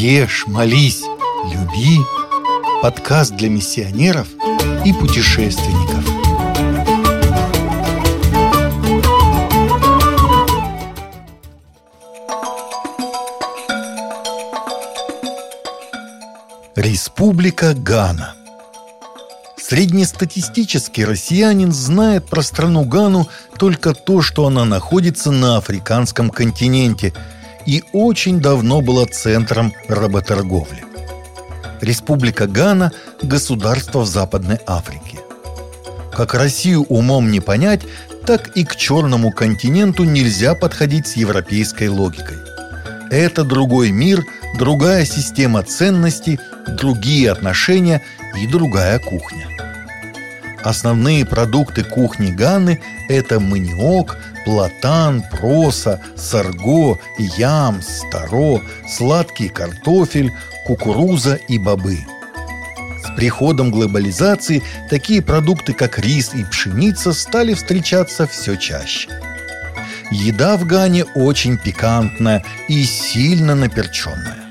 [0.00, 1.02] Ешь, молись,
[1.52, 1.98] люби.
[2.82, 4.28] Подкаст для миссионеров
[4.84, 6.04] и путешественников.
[16.76, 18.36] Республика Гана
[19.56, 23.28] Среднестатистический россиянин знает про страну Гану
[23.58, 27.12] только то, что она находится на африканском континенте–
[27.68, 30.82] и очень давно была центром работорговли.
[31.82, 35.18] Республика Гана– государство в Западной Африке.
[36.10, 37.82] Как Россию умом не понять,
[38.26, 42.38] так и к черному континенту нельзя подходить с европейской логикой.
[43.10, 44.24] Это другой мир,
[44.58, 48.02] другая система ценностей, другие отношения
[48.40, 49.46] и другая кухня.
[50.68, 56.98] Основные продукты кухни Ганы– это маниок, платан, проса, сарго,
[57.38, 60.30] ям, старо, сладкий картофель,
[60.66, 62.00] кукуруза и бобы.
[63.02, 69.08] С приходом глобализации такие продукты, как рис и пшеница, стали встречаться все чаще.
[70.10, 74.47] Еда в Гане очень пикантная и сильно наперченная.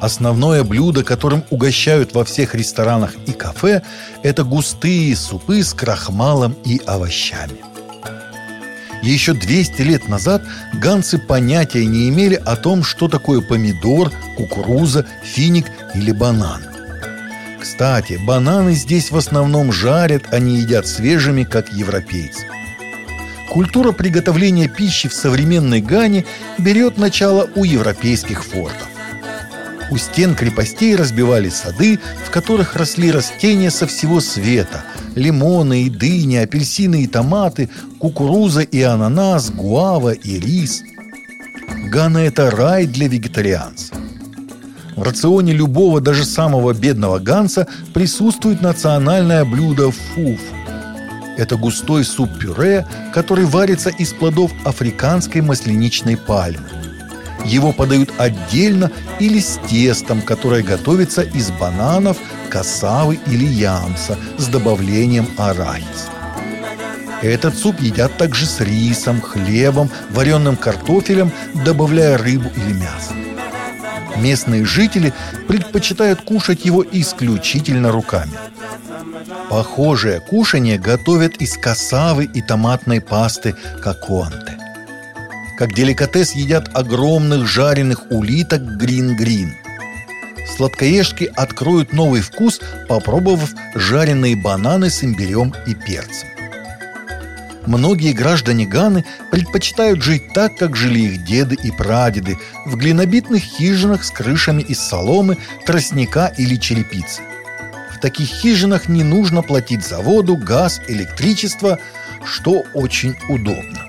[0.00, 3.82] Основное блюдо, которым угощают во всех ресторанах и кафе,
[4.22, 7.60] это густые супы с крахмалом и овощами.
[9.02, 10.42] Еще 200 лет назад
[10.74, 16.62] ганцы понятия не имели о том, что такое помидор, кукуруза, финик или банан.
[17.60, 22.46] Кстати, бананы здесь в основном жарят, а не едят свежими, как европейцы.
[23.50, 26.24] Культура приготовления пищи в современной Гане
[26.58, 28.88] берет начало у европейских фортов.
[29.90, 36.36] У стен крепостей разбивали сады, в которых росли растения со всего света– лимоны и дыни,
[36.36, 40.82] апельсины и томаты, кукуруза и ананас, гуава и рис.
[41.90, 43.96] Гана– это рай для вегетарианцев.
[44.96, 50.40] В рационе любого, даже самого бедного ганса присутствует национальное блюдо фуф.
[51.38, 56.79] Это густой суп-пюре, который варится из плодов африканской масленичной пальмы.
[57.44, 62.18] Его подают отдельно или с тестом, которое готовится из бананов,
[62.48, 66.10] касавы или ямса с добавлением арахиса.
[67.22, 71.30] Этот суп едят также с рисом, хлебом, вареным картофелем,
[71.64, 73.12] добавляя рыбу или мясо.
[74.16, 75.12] Местные жители
[75.46, 78.32] предпочитают кушать его исключительно руками.
[79.48, 84.59] Похожее кушание готовят из касавы и томатной пасты коконте.
[85.60, 89.54] Как деликатес едят огромных жареных улиток грин-грин.
[90.56, 96.30] Сладкоежки откроют новый вкус, попробовав жареные бананы с имбирем и перцем.
[97.66, 104.02] Многие граждане Ганы предпочитают жить так, как жили их деды и прадеды, в глинобитных хижинах
[104.04, 107.20] с крышами из соломы, тростника или черепицы.
[107.94, 111.78] В таких хижинах не нужно платить за воду, газ, электричество,
[112.24, 113.79] что очень удобно.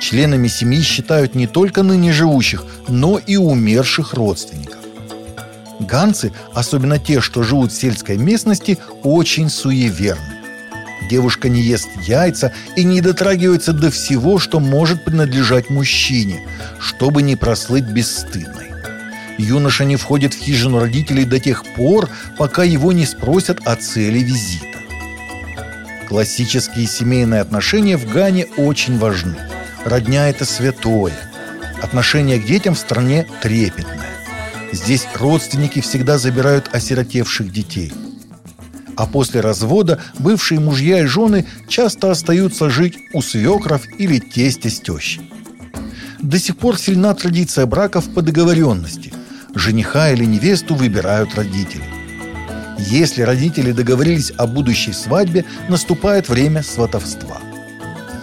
[0.00, 4.78] Членами семьи считают не только ныне живущих, но и умерших родственников.
[5.80, 10.34] Ганцы, особенно те, что живут в сельской местности, очень суеверны.
[11.10, 16.46] Девушка не ест яйца и не дотрагивается до всего, что может принадлежать мужчине,
[16.80, 18.66] чтобы не прослыть бесстыдной.
[19.38, 24.18] Юноша не входит в хижину родителей до тех пор, пока его не спросят о цели
[24.18, 24.66] визита.
[26.08, 29.36] Классические семейные отношения в Гане очень важны.
[29.84, 31.14] Родня– это святое.
[31.82, 34.10] Отношение к детям в стране трепетное.
[34.72, 37.92] Здесь родственники всегда забирают осиротевших детей.
[38.96, 44.80] А после развода бывшие мужья и жены часто остаются жить у свекров или тестя с
[44.80, 45.30] тещей.
[46.20, 49.12] До сих пор сильна традиция браков по договоренности.
[49.54, 51.84] Жениха или невесту выбирают родители.
[52.78, 57.38] Если родители договорились о будущей свадьбе, наступает время сватовства–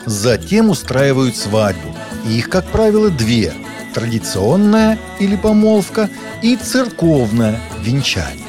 [0.06, 1.96] Затем устраивают свадьбу.
[2.28, 3.54] Их, как правило, две–
[3.94, 6.10] традиционная или помолвка
[6.42, 8.46] и церковное венчание.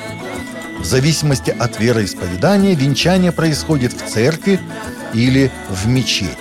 [0.79, 4.61] В зависимости от вероисповедания венчание происходит в церкви
[5.15, 6.37] или в мечети.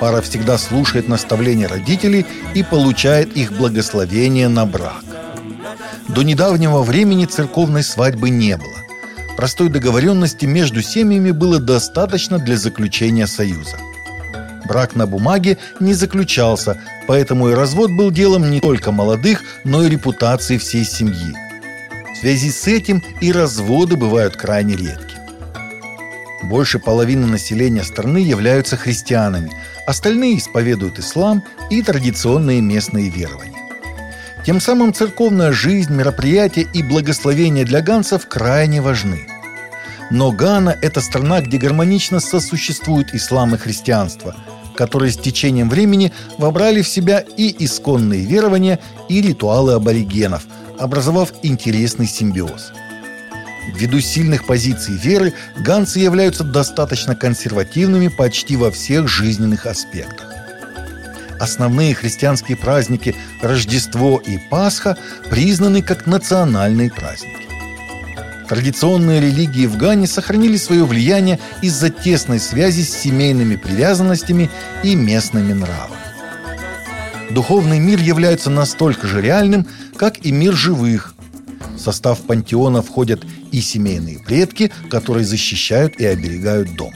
[0.00, 5.04] Пара всегда слушает наставления родителей и получает их благословение на брак.
[6.08, 8.74] До недавнего времени церковной свадьбы не было.
[9.36, 13.76] Простой договоренности между семьями было достаточно для заключения союза–
[14.64, 19.88] Брак на бумаге не заключался, поэтому и развод был делом не только молодых, но и
[19.88, 21.34] репутации всей семьи.
[22.14, 25.16] В связи с этим и разводы бывают крайне редки.
[26.44, 29.50] Больше половины населения страны являются христианами,
[29.86, 33.54] остальные исповедуют ислам и традиционные местные верования.
[34.44, 39.26] Тем самым церковная жизнь, мероприятия и благословения для ганцев крайне важны.
[40.10, 44.36] Но Гана– это страна, где гармонично сосуществуют ислам и христианство,
[44.76, 48.78] которые с течением времени вобрали в себя и исконные верования,
[49.08, 50.46] и ритуалы аборигенов,
[50.78, 52.72] образовав интересный симбиоз–
[53.72, 60.32] Ввиду сильных позиций веры, ганцы являются достаточно консервативными почти во всех жизненных аспектах.
[61.40, 64.96] Основные христианские праздники Рождество и Пасха
[65.30, 67.43] признаны как национальные праздники.
[68.48, 74.50] Традиционные религии в Гане сохранили свое влияние из-за тесной связи с семейными привязанностями
[74.82, 75.94] и местными нравами.
[77.30, 81.14] Духовный мир является настолько же реальным, как и мир живых.
[81.74, 86.92] В состав пантеона входят и семейные предки, которые защищают и оберегают дом.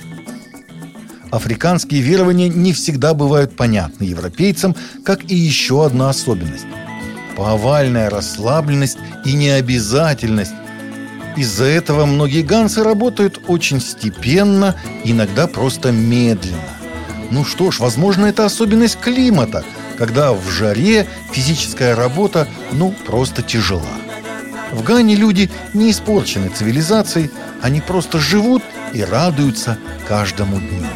[1.30, 6.66] Африканские верования не всегда бывают понятны европейцам, как и еще одна особенность–
[7.36, 10.52] повальная расслабленность и необязательность.
[11.38, 14.74] Из-за этого многие ганцы работают очень степенно,
[15.04, 16.58] иногда просто медленно.
[17.30, 19.64] Ну что ж, возможно, это особенность климата,
[19.96, 23.86] когда в жаре физическая работа, ну, просто тяжела.
[24.72, 27.30] В Гане люди не испорчены цивилизацией,
[27.62, 30.86] они просто живут и радуются каждому дню.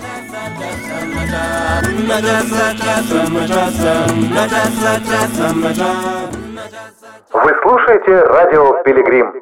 [7.33, 9.42] Вы слушаете радио «Пилигрим».